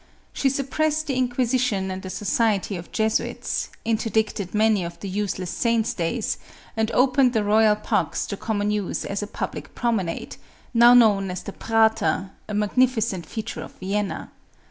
She 0.33 0.49
suppressed 0.49 1.05
the 1.05 1.13
Inquisi 1.13 1.59
tion 1.59 1.91
and 1.91 2.01
the 2.01 2.09
society 2.09 2.75
of 2.75 2.91
Jesuits, 2.91 3.69
interdicted 3.85 4.55
many 4.55 4.83
of 4.83 4.99
the 4.99 5.07
useless 5.07 5.51
saint's 5.51 5.93
days, 5.93 6.39
and 6.75 6.89
opened 6.93 7.33
the 7.33 7.43
royal 7.43 7.75
parks 7.75 8.25
to 8.25 8.35
com 8.35 8.57
mon 8.57 8.71
use 8.71 9.05
as 9.05 9.21
a 9.21 9.27
public 9.27 9.75
promenade, 9.75 10.37
now 10.73 10.95
known 10.95 11.29
as 11.29 11.43
the 11.43 11.53
Prater— 11.53 12.31
a 12.49 12.55
magnificent 12.55 13.27
feature 13.27 13.61
of 13.61 13.73
Vienna. 13.73 14.31